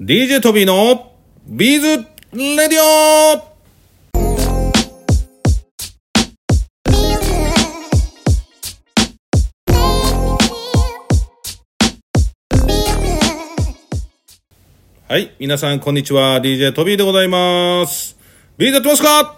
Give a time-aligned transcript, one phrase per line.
[0.00, 1.12] DJ トビーの
[1.46, 1.86] ビーズ
[2.32, 3.52] レディオ
[15.06, 16.40] はい、皆さんこんにちは。
[16.40, 18.16] DJ トビーでございます。
[18.56, 19.36] ビーズやってますか？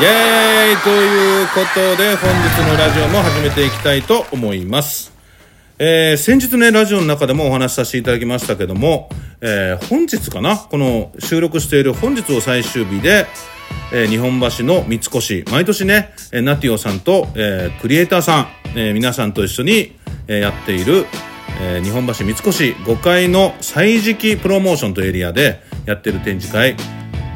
[0.00, 5.12] イエーイということで本日のラジオも始めていきたいと思います。
[5.78, 9.10] えー先日ね、ラジオの中でもお話しさせていただきましたけども、
[9.44, 10.56] えー本日かな？
[10.56, 13.26] この収録している本日を最終日で、
[13.92, 21.06] えー日本橋の三越、毎年ね、えーナティオさんと、えークリエイターさん、えー皆さんと一緒に、えーやっている、
[21.60, 26.76] えー日本橋三越5階の歳時期プロモーションというエリアでやってる展示会、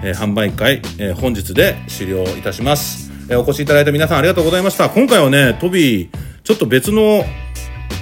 [0.04, 4.88] えー販売会、えー本日で終了いたします、えーお越しいただいた皆さんありがとうございました。
[4.88, 6.08] 今回はねトビー
[6.44, 7.24] ちょっと別の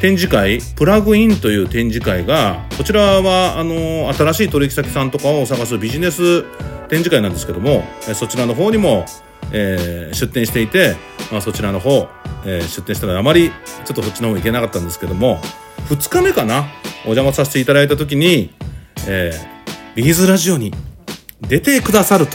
[0.00, 6.42] 展示会プラグインという展示会がこちらはあの新しい取引先さんとかを探すビジネス
[6.88, 9.06] 展示会なんですけどもそちらの方にも、
[9.52, 10.96] えー出展していて、
[11.32, 12.08] まあ、そちらの方、
[12.44, 15.40] えー出展したのであまりちょっとそっちの方行けなかったんですけども
[15.88, 16.66] 2日目かな
[17.04, 18.52] お邪魔させていただいた時に、
[19.08, 19.54] えー
[19.94, 20.72] ビーズラジオに
[21.40, 22.26] 出てくださる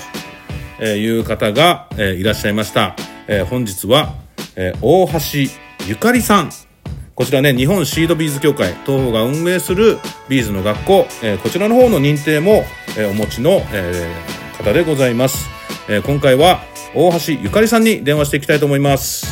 [0.78, 2.96] という方が、えーいらっしゃいました。
[3.28, 4.16] えー本日は、
[4.56, 5.52] えー大橋
[5.88, 6.69] ゆかりさん。
[7.20, 12.64] こちらね、日本シードビーズ協会、東方が運営するビーズの学校、えーこちらの方の認定も、
[12.98, 15.50] えーお持ちの、えー方でございます。
[15.90, 16.64] えー今回は
[16.96, 19.28] 大橋ゆかりさんに電話していきたいと思います。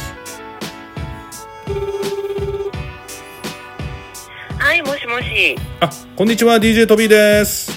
[4.58, 5.56] はい、もしもし。
[5.80, 7.77] あ、こんにちは、DJ トビーです。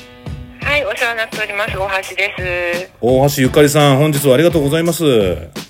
[0.81, 1.77] はい、お世話になっております。
[1.77, 2.93] 大橋です。
[3.03, 5.05] 大橋ゆかりさん、本日はありがとうございます。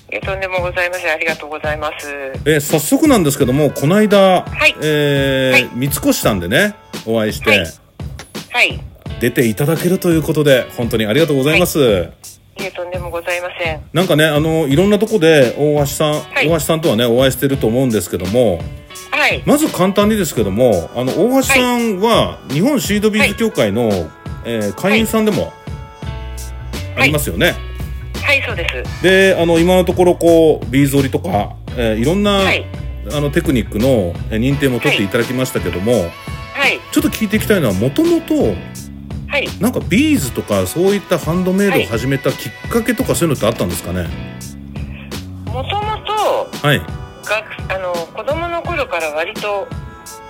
[0.09, 1.11] えとんでもございません。
[1.11, 2.07] ありがとうございます。
[2.45, 8.79] えー早速なんですけども、この間、はいえーはい三越さんでね、お会いして、はいはい。
[9.19, 11.79] 出ていただけるということで、本当にありがとうございます。
[11.79, 13.81] いえ、とんでもございません。
[13.91, 18.61] なんかね、あの、いろんなとこで大橋さん、い大橋さんとはね、お会いしてると思うんですけども、
[19.11, 19.43] はい。
[19.45, 24.09] まず簡単にですけども、あの、大橋さんは、日本シードビーズ協会の、
[24.45, 25.53] えー会員さんでも、
[26.97, 27.55] ありますよね。
[28.23, 29.03] はい、そうです。
[29.03, 32.65] で、あの、今のところ、こう、ビーズ織りとか、えーいろんな、はい。
[33.11, 35.93] あの、テクニックのえー認定も取っていただきましたけども、
[36.53, 36.79] はい。
[36.91, 38.55] ちょっと聞いていきたいのは、もともと、
[39.27, 39.47] はい。
[39.59, 44.09] なんかビーズとかそういったハンドメイドを始めたきっかけとかそういうのってあったんですかね？
[45.45, 46.79] もともと、はい。
[46.79, 49.67] 学、あの、子供の頃から割と、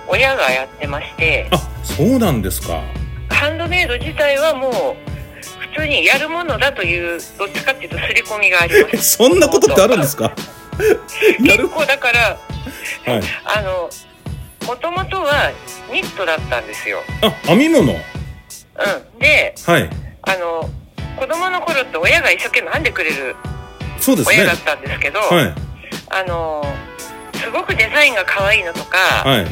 [0.08, 2.80] 親がやってまして、あ、そうなんですか。
[3.32, 4.72] ハンドメイド自体はもう、
[5.74, 9.16] 普通にやるものだという、どっちかっていうと、刷り込みがありまえ、す。
[9.18, 10.32] そんなことってあるんですか？
[11.44, 12.20] 結構だから、
[13.12, 13.22] はい。
[13.44, 13.90] あの、
[14.66, 15.50] もともとは
[15.92, 17.02] ニットだったんですよ。
[17.22, 17.92] あ、編み物？
[17.92, 19.18] うん。
[19.18, 19.90] で、はい。
[20.22, 20.70] あの、
[21.16, 23.36] 子供の頃って親が一生懸命編んでくれる
[23.98, 24.46] そうですね親。
[24.46, 25.54] だったんですけど、はい。
[26.10, 26.64] あの、
[27.34, 29.46] すごくデザインが可愛いのとか、はい。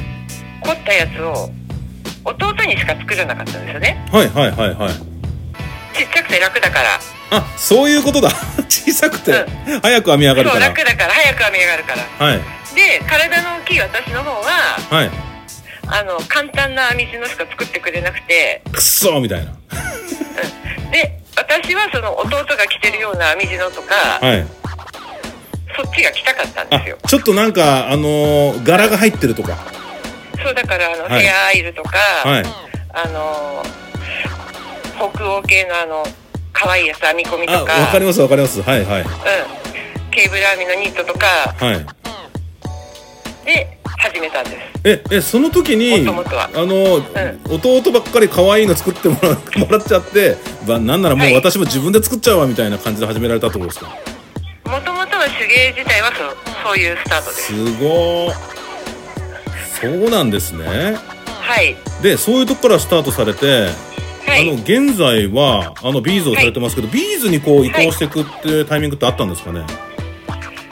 [0.62, 1.50] 凝ったやつを
[2.24, 4.06] 弟にしか作らなかったんですよね。
[4.12, 4.92] はいはいはいはい。
[5.96, 7.00] ちっちゃくて楽だから。
[7.30, 8.30] あ、そういうことだ。
[8.68, 9.46] 小さくて、う
[9.82, 10.66] 早く編み上がるそう、から。
[10.68, 12.26] 楽だから、早く編み上がるから。
[12.26, 12.40] はい。
[12.74, 15.10] で、体の大きい私の方は、はい。
[15.86, 19.52] あの、簡単な編み地のしか作ってくれなくて、くっそーみたいな。
[20.92, 24.46] で、私はその弟が着てるような編み地のとか、はい。
[25.76, 29.56] そっちが着たかったんであすよ。、ちょっとなんか、あのー柄が入ってるとか。
[30.42, 32.44] そうだからあの、はいヘアアイルとか、はい。
[32.92, 33.62] あの
[35.12, 36.04] 北欧系のあの
[36.52, 38.60] 可愛いやつ編み込みあ、とかわかりますわかります。
[38.62, 39.02] はいはい。
[39.02, 39.08] うん、
[40.10, 41.26] ケーブル編みのニットとか
[41.58, 41.86] はい。
[43.44, 46.12] で始めたんですえ、え、その時に、あ
[46.64, 46.94] の、
[47.54, 49.28] 弟ばっかり可愛いの作ってもら
[49.60, 50.36] もらっちゃって、
[50.66, 53.88] ばなんならもうはい私も自分で作っちゃうわみたいな感じで始められたってことですか？
[54.70, 58.59] もともとは手芸自体はそうそういうスタートですすごー。
[59.80, 60.96] そうなんですね。
[61.26, 61.76] はい。
[62.02, 63.68] で、そういうとこからスタートされて、
[64.26, 64.48] はい。
[64.48, 69.64] あの、現在は、あの、ビーズをされてますけど、ビーズにこう移行していくっていうタイミングってあったんですかね？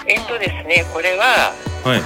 [0.06, 1.52] えっとですねこれは
[1.84, 2.00] はい。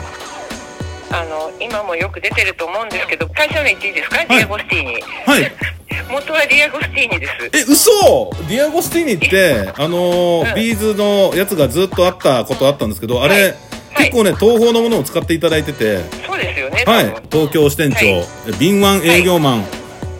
[1.15, 4.93] あの今もよく出てると思うんですけど会社名言っていいですか、ディアゴスティーニ。
[5.27, 5.53] はい。
[6.11, 7.32] 元はディアゴスティーニです。
[7.53, 8.31] え、嘘！
[8.49, 10.55] ディアゴスティーニって、あのーうん。
[10.55, 13.35] ビーズのやつがずっとあったことあったんですけど、あれ、
[13.93, 14.06] はい。
[14.06, 15.99] 結構ね、トーホーのものを使っていただいてて、
[16.43, 17.05] ですよねはい。
[17.31, 18.25] 東京支店長、はい。
[18.49, 19.65] え敏腕営業マン、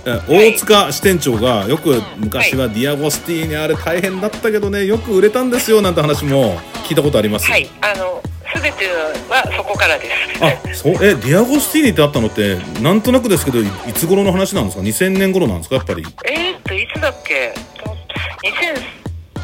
[0.07, 0.53] えはい。
[0.55, 6.57] 大塚支店長がよく昔はディアゴスティーニあれ大変だったけどねよく売れたんですよなんて話も
[6.89, 7.51] 聞いたことあります。
[7.51, 7.69] はい。
[7.81, 8.21] あの
[8.55, 8.85] す全て
[9.31, 10.45] はそこからです。
[10.45, 15.77] あそうえディアゴスティーニってあったのってなんとなくですけどいいつ頃の話なんですか？2000年頃なんですか？
[15.77, 16.05] やっぱり。
[16.29, 17.55] えー、っといつだっけ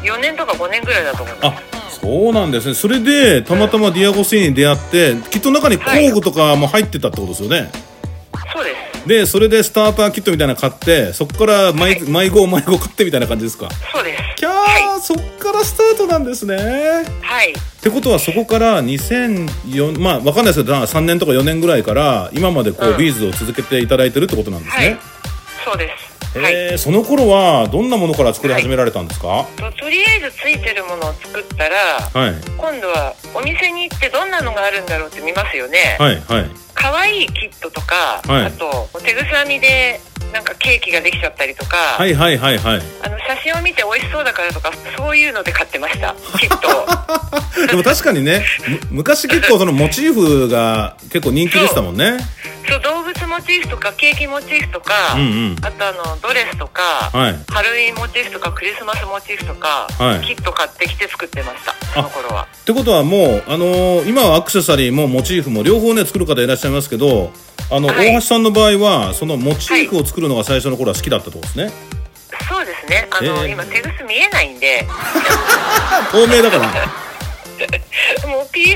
[0.03, 1.45] ？2004年とか5年ぐらいだと思います。
[1.47, 1.68] あ
[2.01, 2.73] そうなんですね。
[2.73, 7.69] それでたまたまディアゴスティーニに出会ってきっと中に工具とかも入ってたってことですよね、
[8.53, 9.07] そうです。
[9.07, 12.01] でそれでスターターキットみたいなの買ってそこから迷,、はい。
[12.01, 13.69] 迷子買ってみたいな感じですか？
[13.93, 14.23] そうです。
[14.37, 16.55] キャー、はそっからスタートなんですね。
[16.55, 22.97] い、はい、ってことはそこから2004まあわかんないですけど3年とか4年ぐらいから今までこう、うん。
[22.97, 24.89] ビーズを続けていただいてるってことなんですはい。
[24.91, 24.97] ね、
[25.65, 26.53] そうですはい。
[26.53, 29.27] えーその頃はどんなものから作り始められたんですか？
[29.27, 31.97] はととりあえずついてるものを作ったら
[32.31, 32.35] い。
[32.57, 36.49] 今度はお店に行ってどんなのがあるんだろうって見ますよね、はいはい。
[36.73, 38.45] 可愛いキットとか、はい。
[38.45, 39.99] あと手ぐさみで
[40.33, 42.81] なんかケーキができちゃったりとか、はいはいはいはい。
[43.03, 46.15] あの写真を見て美味しそうだからとかそういうので買ってました。
[46.39, 48.45] キットをでも確かにね
[48.91, 52.17] む昔結構そのモチーフが結構人気でしたもんね。
[52.67, 52.81] そう。
[52.81, 55.55] 動物モチーフとかケーキモチーフとか、うんうん。
[55.61, 57.35] あとあのドレスとか、はい。
[57.49, 60.25] ハロウィンモチーフとかクリスマスモチーフとか、はい。
[60.25, 62.47] キット買ってきて作ってましたその頃は。
[62.61, 67.31] ってことはもう、あのー今はアクセサリーもモチーフも両方ね作る方いらっしゃいますけど
[67.71, 68.07] あの、はい。
[68.11, 71.71] 大橋さんの場合はそのモチーフを作るのが最初の頃は好きだったってこですね、
[72.49, 74.87] そうですねあの、えー今手ぐす見えないんで
[76.11, 76.67] 透明だから
[78.27, 78.75] もうピ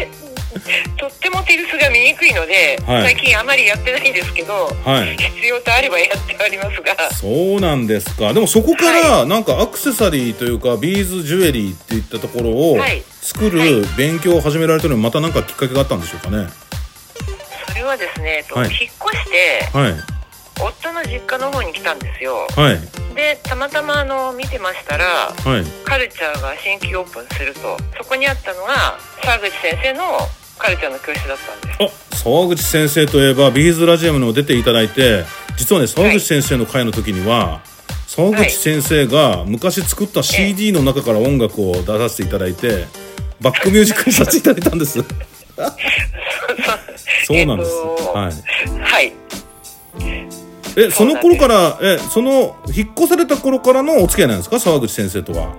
[1.00, 4.54] とっても手ぐすが見にくいので、はい最近あまりやってないんですけど、
[4.86, 16.48] はい必要とあればやっておりますがそうなんですかでもそこからなんかアクセサリーというかビーズジュエリーっていったところをはい作る勉強を始められたのにまた何かきっかけがあったんでしょうかね
[17.70, 20.13] それはですね、えっとはい引っ越してはい
[20.60, 22.48] 夫の実家の方に来たんですよ。
[22.56, 22.80] はい。
[23.16, 25.64] でたまたまあの見てましたらはい。
[25.86, 27.78] カルチャーが新規オープンすると。
[27.98, 30.04] そこにあったのが沢口先生の
[30.58, 32.14] カルチャーの教室だったんです。
[32.14, 35.26] あ沢口先生といえばビーズラジアムにも出ていただいて
[35.58, 37.62] 実はね沢口先生の会の時には、
[38.08, 42.86] 沢口先生が昔作った CD の中から音楽を出させていただいて
[43.42, 45.00] バックミュージックにさせていただいたんです。
[47.26, 48.34] そうなんです、えっとはい。
[48.82, 49.14] はい
[50.76, 54.60] えその頃からえその引っ越された頃からのお付き合いなんですか？
[54.60, 55.56] 沢口先生とは。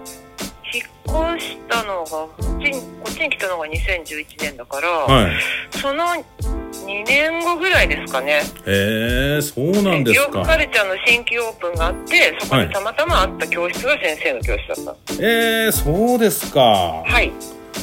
[0.73, 2.79] 引っ越したのがこっちにこ
[3.09, 5.33] っちに来たのが2011年だから、はい。
[5.81, 8.43] その2年後ぐらいですかね。
[8.67, 10.57] へえそうなんですヨークカか。
[10.57, 12.69] ルチャーの新規オープンがあってそこはい。
[12.69, 15.15] でたまたまあった教室が先生の教室だった。
[15.21, 16.61] えー、そうですか。
[16.61, 17.33] はい。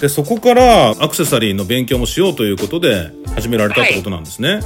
[0.02, 4.64] でそこからアクセサリーの勉強もしようということで始められたってことなんですね、はい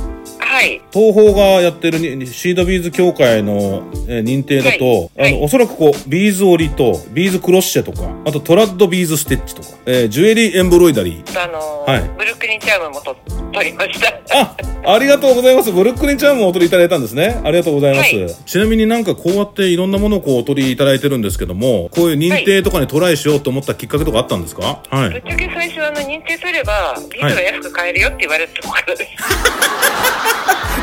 [0.92, 5.10] トーホーがやってるにシードビーズ協会の、えー認定だと、はい。
[5.18, 5.34] はい。
[5.36, 11.44] あのおそらくこうビーズ織りとビーズクロッシェとかあとトラッドビーズステッチとか、えージュエリーエンブロイダリー。
[11.44, 12.10] あのーはい。
[12.18, 13.16] ブルックリンチャームもと
[13.54, 14.13] 取りました。
[14.38, 14.56] あ
[14.88, 15.72] ありがとうございます。
[15.72, 17.42] ブルックリンチャームをお取りいただいたんですね。
[17.44, 18.36] ありがとうございます、はい。
[18.46, 24.84] ちなみになんかこうやっていろんなものをこうお取りいただいてるんですけどもこういう認定とかにトライしようと思ったきっかけとかあったんですか？
[24.90, 25.10] はい。
[25.10, 29.12] ぶっちゃけ最初あの認定すればビーズが安く買えるよって言われたところです、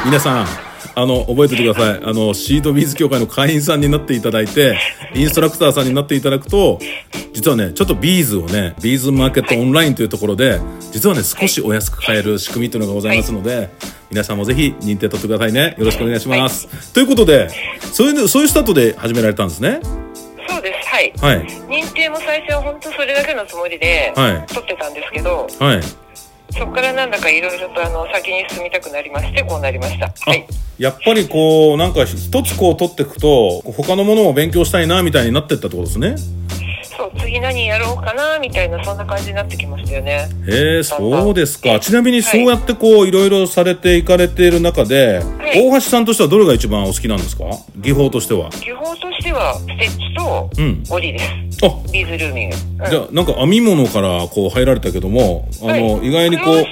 [0.04, 0.46] 皆さん
[0.94, 2.04] あの覚えておいてください。
[2.04, 4.76] あのシートビーズ協会の会員さんになっていただいて
[5.14, 6.81] インストラクターさんになっていただくと
[7.32, 10.60] 実はねちょっとビーズをねビーズマーケットオンラインというところで
[10.93, 13.70] 実はね少しお安く買える仕組みというのがございますので、
[14.10, 15.76] 皆さんもぜひ認定取ってくださいね。
[15.78, 17.49] よろしくお願いします、ということで
[17.81, 19.81] そういうそういうスタートで始められたんですね？
[20.49, 20.88] そうです。
[20.88, 21.12] はい。
[21.16, 21.47] はい。
[21.47, 24.47] 認定も最初は本当それだけのつもりではい。
[24.52, 25.80] 取ってたんですけど、はい
[26.59, 30.06] そこからなんだかいろいろとあの先に進みたくなりましてこうなりました。
[30.06, 30.47] あはい。
[30.78, 36.16] やっぱりこうなんか一つこう取っていくと他のものを勉強したいなみたいになってったってことですね
[37.02, 40.28] そう次何やろうかなみたいなそんな感じになってきましたよね。
[40.49, 41.80] へえそうですか。
[41.80, 45.21] ちなみにそうやってこういろいろされていかれている中で、
[45.54, 45.59] い。
[45.61, 47.44] 大橋さんとしてはどれが一番お好きなんですか？
[47.76, 48.50] 技法としては。
[48.50, 50.82] 技法としてはステッチとうん。
[50.90, 51.90] 折りです、あ。
[51.92, 52.90] ビーズルーミング、うん。
[52.90, 56.64] じゃあなんか編み物からこう入られたけどもあの、はい意外にこう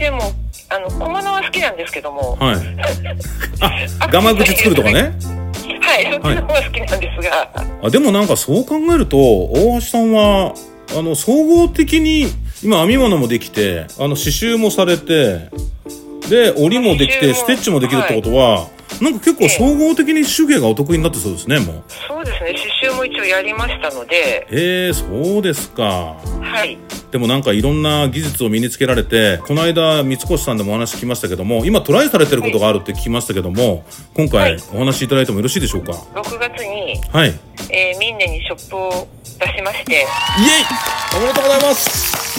[0.00, 0.18] でも
[0.70, 2.36] あの小物は好きなんですけども。
[2.40, 2.56] はい。
[4.00, 5.12] あ ガマ口作るとかね
[5.96, 6.12] はい。
[6.12, 7.50] そっちの方が好きなんですが、
[7.82, 10.54] あでもなんかそう考えると大橋さんは
[10.96, 12.26] あの総合的に
[12.62, 15.50] 今編み物もできてあの刺繍もされて
[16.28, 18.68] で織りもできてステッチもできるってことは、
[19.00, 21.84] なんか結構総合的に手芸がお得意になってそうですねもう。
[22.08, 22.54] そうですね。
[22.80, 24.46] 刺繍も一応やりましたので。
[24.50, 26.16] へえそうですか
[26.56, 26.78] はい。
[27.10, 33.84] でもなんかいろんな技術を身につけられてこの間三越さんでもお話聞きましたけども今トライされてることがあるって聞きましたけども
[34.14, 34.56] 今はい。
[34.60, 37.28] 回お話しいただいてもよろしいでしょうか？6月に、はい。
[37.28, 37.36] イエイ
[37.68, 39.08] えー、ミンネにショップを
[39.38, 40.06] 出しまして。
[41.16, 42.36] おめでとうございます。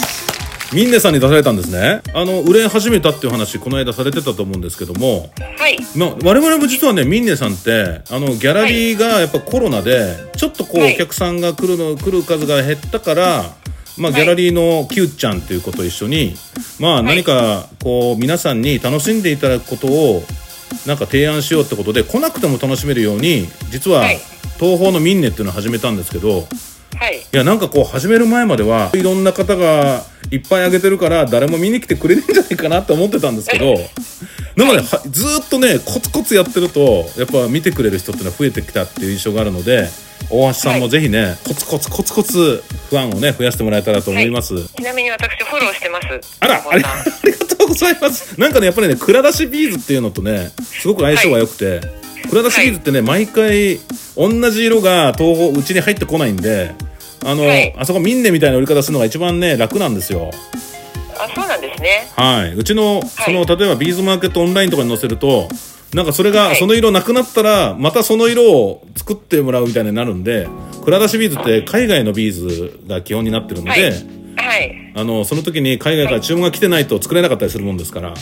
[0.74, 2.02] ミンネさんに出されたんですね。
[2.12, 5.78] あの売れ始めたっていう話この間されてたと思うんですけども、はい。
[5.96, 10.94] まあ、我々も実はねミンネさんってあのギャラリーがやっぱコロナでちょっとこう、はい。
[10.94, 13.54] お客さんが来るの来る数が減ったから、
[13.98, 16.34] まあ、ギャラリーの Q ちゃんっていう子と一緒に、
[16.78, 20.22] まあ、何かこう皆さんに楽しんでいただくことを
[20.86, 24.18] なんか提案しようってことで来なくても楽しめるように実ははい。
[24.58, 26.40] 東宝のミンネっていうのを始めたんですけど、
[26.96, 27.18] はい。
[27.18, 30.02] いやなんかこう始める前まではいろんな方が
[30.32, 33.76] いっぱいあげてるから誰も見に来てくれないんじゃないかなって思ってたんですけど
[34.58, 39.88] なのではずーっとねコツコツやってるとやっぱ見てくれる人っていうのは増えてきたっていう印象があるので
[40.30, 46.36] 大橋さんもぜひね、コツコツコツコツファンをね増やしてもらえたらと思います、ちなみに私フォローしてます。
[46.40, 46.88] あらありが
[47.46, 48.38] とうございます。
[48.38, 51.80] なんかねやっぱりね蔵出しビーズっていうのとねすごく相性が良くて、
[52.28, 53.78] 蔵出しビーズってね毎回
[54.16, 56.74] 同じ色がトーホーうちに入ってこないんで
[57.24, 57.74] あの、はい。
[57.78, 60.30] あそこミンネみたいな売り方するのが一番ね楽なんですよ
[61.18, 62.08] あ、そうなんですね。
[62.14, 65.48] はいうちのその、はい例えばビーズマーケットオンラインとかに載せると
[65.94, 70.48] なんかそれが、はいその色なくなったらまたその色を作ってもらうみたいになるんで
[70.84, 74.18] 蔵出しビーズって海外のビーズが基本になってるので、はい。
[74.36, 74.92] はい。
[74.94, 78.14] あのその時に海外から注文が来てないと作れなかったりするもんですから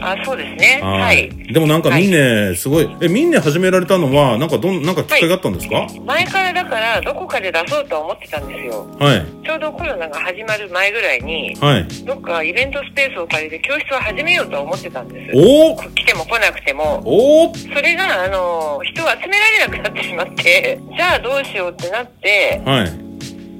[0.00, 0.80] あ、そうですね。
[0.82, 1.52] ははいい。
[1.52, 5.76] でもなんかはいミンネすごいえミンネ始められたのはなんかどんなんかきっかけがあったんですか？
[5.76, 8.86] はい、前からだからどこかで出そうとは思ってたんですよ。
[8.98, 15.36] はいちょうどコロナが始まる前ぐらいに、はいどっかイベントスペースを借りて教室を始めようとは思ってたんです。
[15.36, 17.02] おお来ても来なくても。
[17.04, 22.90] おおそれが、あの、人を集められなくなってしまって、じゃあどうしようってなって、はい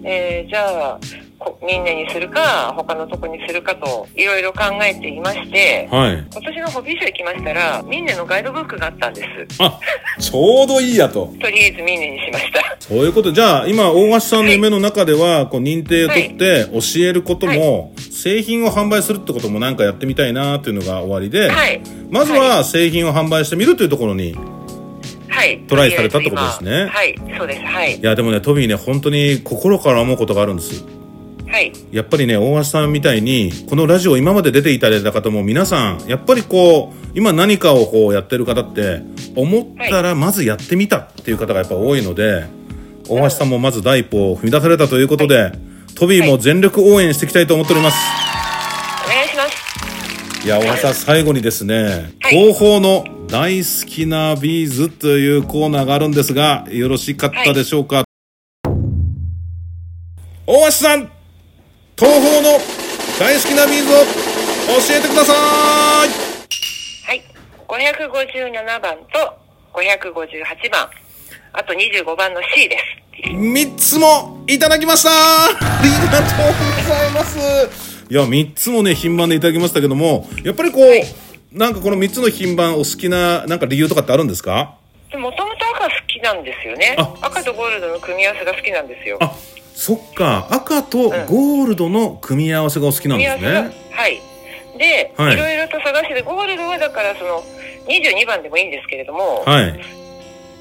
[0.05, 1.07] えーじゃあ、こ
[1.67, 9.63] みんなにするか、他のとこにするかと、いろいろ考えていまして、はい今年のホビーショー行きましたら、ミンネのガイドブックがあったんです。
[9.63, 9.79] あ
[10.19, 12.77] ちょうどいいやと とりあえずミンネにしました。
[12.81, 21.81] そういうことじゃあ今大橋さんの夢の中ではこう認定を取って教えることも、製品を販売するってこともなんかやってみたいなっていうのが終わりで、はい。
[22.11, 24.37] まずは製品を販売してみるというところにい
[25.29, 25.61] はい。
[25.67, 27.63] トライされたってことですねはい、そうです。
[27.63, 28.03] はい。
[28.03, 30.85] やでもねトビーね本当に心から思うことがあるんです
[31.53, 31.71] はい。
[31.93, 39.03] やっぱりね大橋さんみたいにこのラジオ今まで出ていただいた方も皆さんやっぱりこう今何かをこうやってる方って
[39.37, 42.47] 思ったらまずやってみたっていう方がやっぱ多いので
[43.07, 45.53] 大橋さんもまず第一歩を踏み出されたということで、
[45.95, 47.97] トビーも全力応援していきたいと思っております、
[49.05, 49.43] お願いしま
[50.41, 50.47] す。
[50.47, 52.37] いや大橋さん最後にですね、はい。
[52.39, 58.05] トーホーの大好きなビーズというコーナーがあるんですがよろしかったでしょうか、
[60.47, 61.11] 大橋さん
[61.99, 62.59] トーホーの
[63.19, 63.97] 大好きなビーズを
[64.79, 65.37] 教えてください
[67.07, 67.23] はい。
[67.69, 69.39] 557番と
[69.75, 70.89] 558番。
[71.55, 73.29] あと25番の C です。
[73.29, 75.49] 3つもいただきましたあ
[75.83, 77.39] りがとうございます
[78.11, 81.05] いや3つもね品番でいただきましたけどもやっぱりこう、はい
[81.53, 84.79] なんかこの3つの品番お好きななんか理由とかってあるんですか？
[85.11, 87.15] でもともと赤好きなんですよねあ。
[87.21, 89.19] 赤とゴールドの組み合わせが好きなんですよ。
[89.21, 89.31] あ
[89.75, 93.77] そっか赤とゴールドの組み合わせがお好きなんです組み合わせが。
[93.77, 94.21] ねはい。
[94.79, 95.35] で、はい。
[95.35, 97.43] いろいろと探して、ゴールドはだからその
[97.87, 99.81] 22番でもいいんですけれども、はい。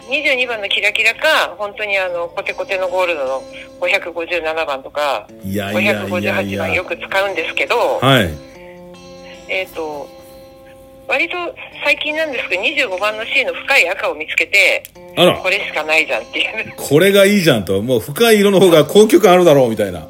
[0.09, 3.43] 22番のキラキラか、本当にあの、コテコテのゴールドの
[3.79, 8.29] 557番とか、いやいやいやい558番やよく使うんですけど、はい。
[9.47, 10.07] えっ、と、
[11.11, 11.35] 割と
[11.83, 14.81] 最近なんですけど、25番の C の深い赤を見つけて、
[15.17, 15.37] あら。
[15.39, 16.73] これしかないじゃんっていう。
[16.77, 17.81] これがいいじゃんと。
[17.81, 19.99] もう深い色の方が高級感あるだろうみたいな。
[19.99, 20.05] うん。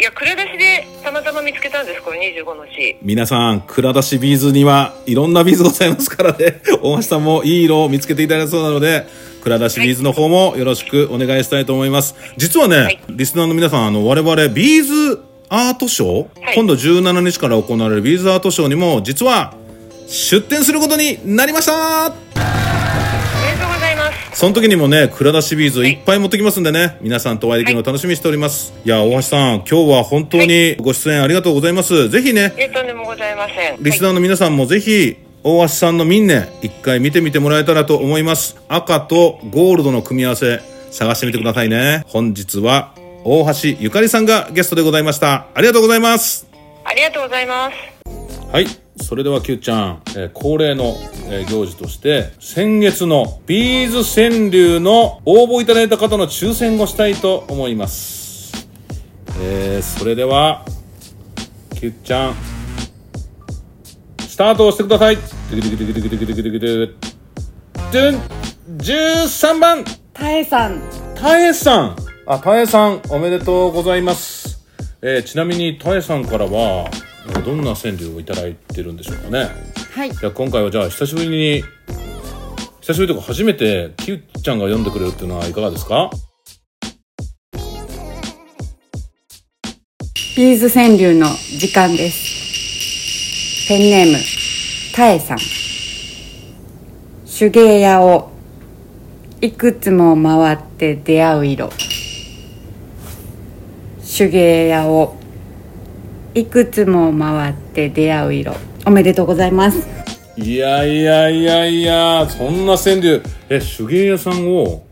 [0.00, 2.96] いや、蔵出しでたまたま見つけたんです、これ25の C。
[3.02, 6.60] 皆さん蔵出しビーズにはいろんなビーズございますからね。
[6.82, 9.06] 大橋さんもいい色を見つけていただいたそうなので
[9.44, 12.16] 蔵出しビーズの方もよろしくお願いしたいと思います。
[12.36, 12.98] 実はね、はい。
[13.10, 16.54] リスナーの皆さんあの我々ビーズアートショー、はい。
[16.56, 19.54] 今度17日から行われるビーズアートショーにも実は
[20.10, 22.16] 出展することになりましたおめ
[23.52, 24.40] でとうございます。
[24.40, 28.72] その時にもね、蔵出しビーズいっぱい持ってきますんでね、皆さんとお会いできるのを楽しみにしております。
[28.84, 32.08] い、や、大橋さん、今日は本当にご出演ありがとうございます。
[32.08, 33.76] ぜひね、えとんでもございません。
[33.80, 38.56] リスナーの皆さんもぜひ、大橋さんのミンネ、一回見てみてもらえたらと思います。
[38.68, 42.02] 赤とゴールドの組み合わせ、探してみてくださいね。
[42.08, 45.46] 本日は、大橋ゆかりさんがゲストでございました。
[45.54, 46.48] ありがとうございます。
[46.84, 48.40] ありがとうございます。
[48.50, 48.79] はい。
[49.00, 50.94] それでは Q ちゃん、えー恒例の、
[51.28, 58.68] えー行事として、先月のビーズ川柳の応募いただいた方の抽選をしたいと思います。
[59.40, 60.64] えー、それでは、
[61.78, 62.34] Q ちゃん、
[64.20, 65.16] スタートをしてください。
[65.16, 66.96] ドゥクドゥクドゥクドゥクドゥクドゥクドゥク
[67.92, 68.40] ドゥドゥン
[68.78, 70.80] 13番たえさん、
[71.16, 71.96] たえさん。
[72.26, 74.60] あ、たえさん、おめでとうございます。
[75.02, 76.90] えーちなみにたえさんからは
[77.44, 79.48] どんな川柳をいただいてるんでしょうかね。
[79.92, 80.12] はい。
[80.12, 81.62] じゃあ今回はじゃあ久しぶりに
[82.80, 86.10] 久しぶりというか初めてきゅっちゃんが読んでくれるっていうのはいかがですか？
[90.36, 93.68] ビーズ川柳の時間です。
[93.68, 94.18] ペンネーム
[94.96, 95.38] たえさん。
[97.38, 98.30] 手芸屋を
[99.40, 101.70] いくつも回って出会う色。
[104.16, 105.16] 手芸屋を
[106.32, 108.54] いくつも回って出会う色。
[108.86, 109.86] おめでとうございます。
[110.36, 113.22] いやいやいやいやそんな川柳。
[113.48, 114.84] え手芸屋さんを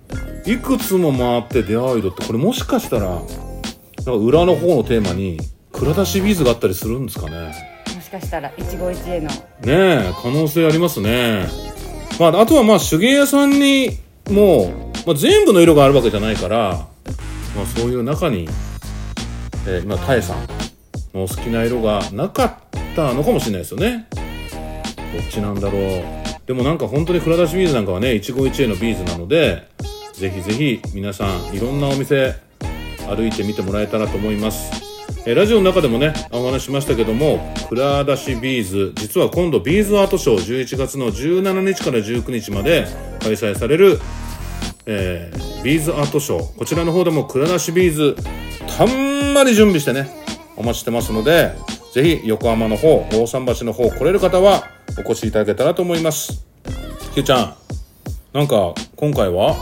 [0.45, 3.21] いくつも回って出会う色ってこれもしかしたらなん
[4.05, 5.39] か裏の方のテーマに
[5.73, 7.55] 蔵出しビーズがあったりするんですかね。
[7.95, 9.29] もしかしたら一期一会の。
[9.29, 11.47] ねえ可能性ありますね。
[12.19, 13.91] まああとはまあ手芸屋さんに
[14.29, 14.69] もう、
[15.07, 16.89] まあ、全部の色があるわけじゃないから、
[17.57, 18.49] まあ、そういう中に、
[19.67, 20.58] えー、今タエさん
[21.15, 24.09] の好きな色がなかったのかもしれないですよね。
[24.11, 26.03] どっちなんだろう。
[26.47, 29.69] でもなんか本当に蔵出しビーズなんかはね一期一会のビーズなので
[30.15, 32.35] ぜひぜひ皆さんいろんなお店
[33.07, 34.89] 歩いてみてもらえたらと思います。
[35.27, 42.87] えラジオの中でもねお話ししましたけども蔵出しビーズ実は今度ビーズアートショー11月の17日から19日まで
[43.21, 44.01] 開催される、
[44.87, 46.57] えービーズアートショー。
[46.57, 48.17] こちらの方でも蔵出しビーズ
[48.77, 50.18] たんまり準備してね
[50.59, 51.53] お待ちしてますので
[51.95, 54.65] ぜひ横浜の方大桟橋の方来れる方は
[54.99, 56.45] お越しいただけたらと思います。
[57.15, 57.55] きゅうちゃん
[58.33, 59.57] なんか今回は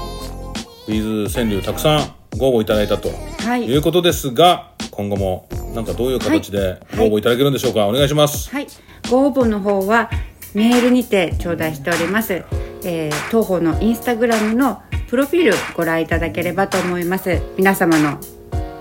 [0.88, 3.10] ビーズ川柳たくさんご応募いただいたと
[3.44, 3.64] はい。
[3.66, 8.48] いうことですが今後もなんかどういう形でご応募いただけるんでしょうか、お願いします。
[8.50, 8.66] はい、
[9.10, 10.10] ご応募の方は
[10.54, 12.42] メールにて頂戴しております、
[12.84, 17.42] えー、当方のインスタグラムのプロフィールご覧いただければと思います。
[17.58, 18.18] 皆様の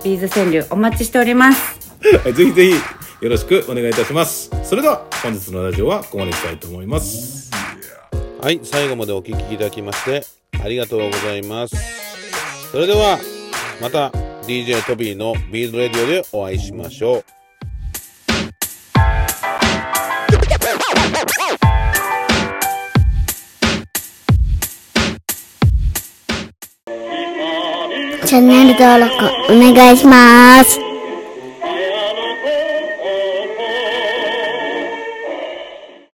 [0.04, 1.85] ビーズ川柳お待ちしております
[2.24, 2.74] はいぜひぜひ
[3.24, 7.52] よろしくお願いいたしますそれでは本日のラジオはここまでにしたいと思います
[8.42, 10.24] はい、最後までお聞きいただきまして
[10.64, 11.76] ありがとうございます。
[12.72, 13.20] それでは
[13.82, 14.10] また
[14.48, 17.26] DJ トビーのビーズレディオでお会いしましょう。
[28.28, 29.14] チャンネル登録
[29.52, 30.85] お願いします。